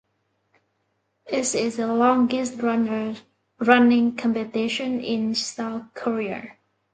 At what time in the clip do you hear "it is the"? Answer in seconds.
1.27-1.85